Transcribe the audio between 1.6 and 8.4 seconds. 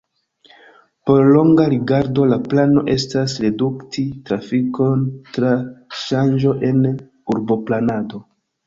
rigardo la plano estas redukti trafikon tra ŝanĝo en urboplanado.